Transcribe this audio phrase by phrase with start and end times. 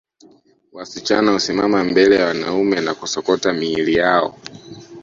[0.71, 4.35] Wasichana husimama mbele ya wanaume na kusokota miili yao